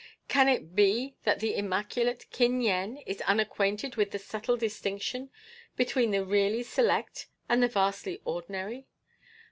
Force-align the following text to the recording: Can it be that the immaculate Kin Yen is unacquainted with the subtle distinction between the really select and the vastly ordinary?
Can 0.27 0.49
it 0.49 0.75
be 0.75 1.13
that 1.25 1.41
the 1.41 1.55
immaculate 1.55 2.25
Kin 2.31 2.59
Yen 2.59 2.97
is 3.05 3.21
unacquainted 3.21 3.97
with 3.97 4.09
the 4.09 4.17
subtle 4.17 4.57
distinction 4.57 5.29
between 5.75 6.09
the 6.09 6.25
really 6.25 6.63
select 6.63 7.27
and 7.47 7.61
the 7.61 7.67
vastly 7.67 8.19
ordinary? 8.25 8.87